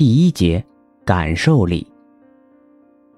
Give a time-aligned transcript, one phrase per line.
[0.00, 0.64] 第一节，
[1.04, 1.86] 感受力。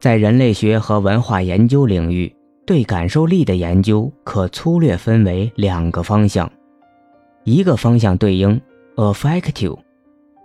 [0.01, 2.35] 在人类学和文化研究领域，
[2.67, 6.51] 对感受力的研究可粗略分为两个方向，
[7.45, 8.61] 一个方向对应
[8.97, 9.79] affective，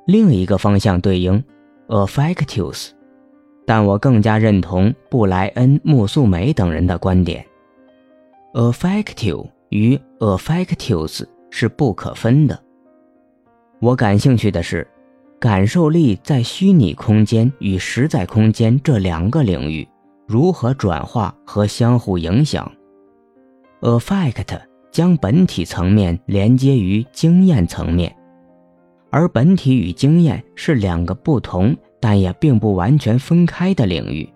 [0.05, 1.43] 另一个方向对应
[1.87, 2.91] affectus。
[3.65, 7.43] 但我更加认同布莱恩·穆素美等人的观点
[8.53, 12.63] ，affective 与 affectus 是不可分的。
[13.79, 14.87] 我感兴趣的是。
[15.39, 19.87] 感受力在虚拟空间与实在空间这两个领域
[20.25, 22.69] 如何转化和相互影响
[23.81, 24.59] ？Affect
[24.91, 28.15] 将本体层面连接于经验层面，
[29.11, 34.27] 而本体与经验是两个不同但也并不完全分开的领域。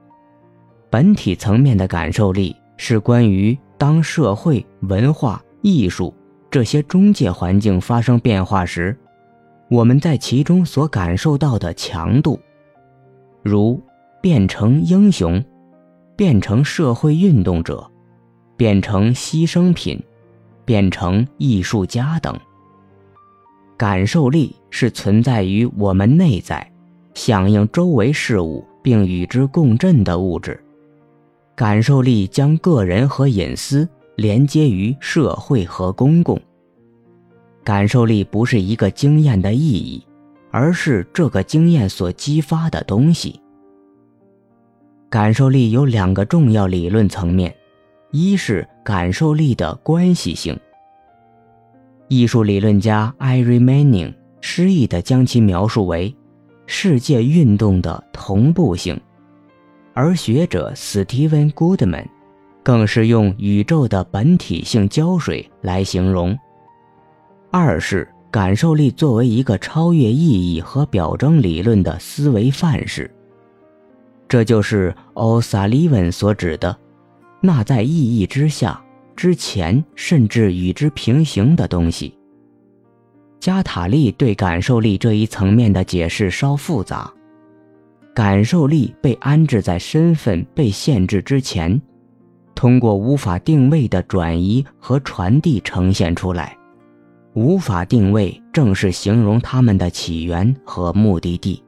[0.91, 6.13] 本体层面的感受力是关于当社会、文化、艺术
[6.51, 8.95] 这些中介环境发生变化时。
[9.71, 12.37] 我们在其中所感受到的强度，
[13.41, 13.81] 如
[14.21, 15.41] 变成英雄、
[16.13, 17.89] 变成社会运动者、
[18.57, 19.97] 变成牺牲品、
[20.65, 22.37] 变成艺术家等。
[23.77, 26.69] 感受力是存在于我们内在，
[27.13, 30.61] 响应周围事物并与之共振的物质。
[31.55, 36.37] 感受力将个人和隐私连接于社会和公共。
[37.71, 40.05] 感受力不是一个经验的意义，
[40.51, 43.39] 而是这个经验所激发的东西。
[45.09, 47.55] 感受力有两个重要理论层面，
[48.11, 50.59] 一是感受力的关系性。
[52.09, 56.13] 艺术理论家艾瑞曼宁诗意地将其描述为
[56.65, 58.99] 世界运动的同步性，
[59.93, 62.05] 而学者斯蒂文·古德曼
[62.63, 66.37] 更是用宇宙的本体性胶水来形容。
[67.53, 73.11] 二是感受力作为一个超越意义和表征理论的思维范式，
[74.29, 76.75] 这就是奥萨利文所指的
[77.41, 78.81] 那在意义之下、
[79.17, 82.17] 之前甚至与之平行的东西。
[83.37, 87.11] 加塔利对感受力这一层面的解释稍复杂，
[88.15, 91.81] 感受力被安置在身份被限制之前，
[92.55, 96.57] 通过无法定位的转移和传递呈现出来。
[97.33, 101.63] 无法定位，正是形容他们的起源和目的地。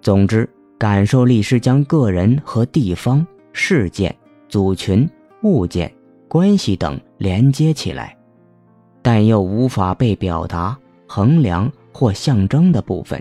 [0.00, 0.48] 总之，
[0.78, 4.14] 感受力是将个人和地方、事件、
[4.48, 5.08] 组群、
[5.42, 5.92] 物件、
[6.28, 8.16] 关系等连接起来，
[9.02, 13.20] 但又无法被表达、衡量或象征的部分。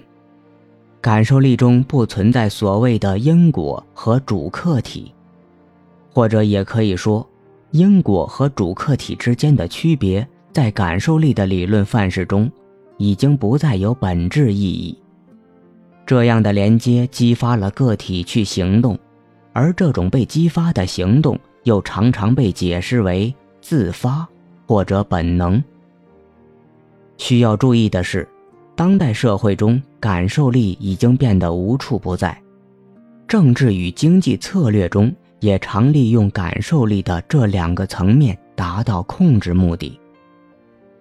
[1.02, 5.12] 感受力中不存在所谓的因果和主客体，
[6.14, 7.28] 或者也可以说，
[7.72, 10.28] 因果和主客体之间的区别。
[10.51, 12.51] 在感受力的理论范式中，
[12.97, 14.97] 已经不再有本质意义。
[16.05, 18.97] 这样的连接激发了个体去行动，
[19.53, 24.27] 而这种被激发的行动又常常被解释为自发
[24.65, 25.63] 或者本能。
[27.17, 28.27] 需要注意的是，
[28.75, 32.41] 当代社会中感受力已经变得无处不在，
[33.27, 39.99] 政治与经济策略中也常利用感受力的这两个层面达到控制目的。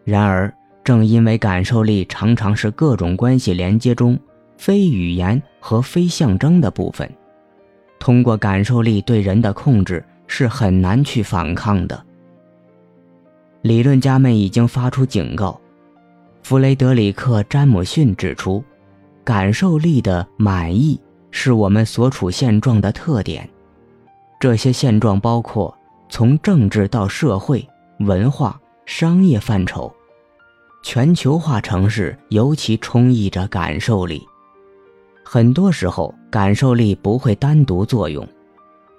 [0.09, 0.51] 然而，
[0.83, 4.19] 正因为感受力常常是各种关系连接中
[4.57, 7.07] 非语言和非象征的部分，
[7.99, 12.03] 通过感受力对人的控制是很难去反抗的。
[13.61, 15.61] 理论家们已经发出警告。
[16.43, 18.65] 弗雷德里克·詹姆逊指出，
[19.23, 20.99] 感受力的满意
[21.31, 23.47] 是我们所处现状的特点。
[24.41, 25.77] 这些现状包括
[26.09, 29.93] 从政治到社会、文化、商业范畴。
[30.91, 34.27] 全球化城市尤其充溢着感受力。
[35.23, 38.27] 很多时候，感受力不会单独作用，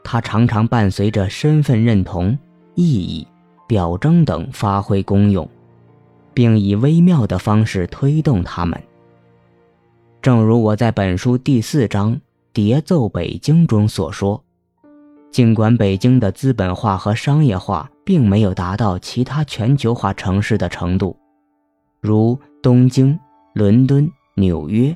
[0.03, 2.38] 它常常伴随着身份认同、
[2.75, 3.25] 意义、
[3.67, 5.49] 表征等发挥功用，
[6.31, 8.79] 并以微妙的方式推动它们。
[10.22, 12.14] 正如我在本书第四章
[12.53, 14.40] 《叠奏北京》中所说，
[15.31, 21.17] 尽管北京的资本化和商业化并没有达到其他全球化城市的程度。
[22.01, 23.19] 如东京、
[23.53, 24.96] 伦敦、纽约，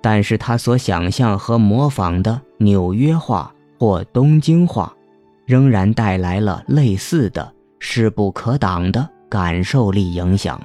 [0.00, 4.94] 但是他所想象和模仿的纽约话或东京话，
[5.46, 10.60] 仍然带来了类似的势不可挡的感受力影响。